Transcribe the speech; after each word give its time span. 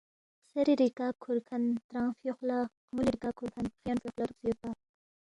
خسیری 0.43 0.73
ریکاب 0.81 1.15
کھُورکھن 1.23 1.63
ترانگ 1.87 2.13
فیوخ 2.19 2.39
لہ، 2.47 2.59
خمُولی 2.87 3.11
ریکاب 3.15 3.33
کھُورکھن 3.39 3.65
خیون 3.79 3.97
فیوخ 4.01 4.13
لہ 4.17 4.23
دُوکسے 4.31 4.49
یودپا 4.49 4.69